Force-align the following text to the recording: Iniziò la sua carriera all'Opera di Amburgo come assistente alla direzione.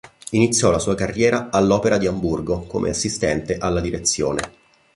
Iniziò 0.31 0.71
la 0.71 0.79
sua 0.79 0.95
carriera 0.95 1.51
all'Opera 1.51 1.99
di 1.99 2.07
Amburgo 2.07 2.61
come 2.61 2.89
assistente 2.89 3.59
alla 3.59 3.79
direzione. 3.81 4.39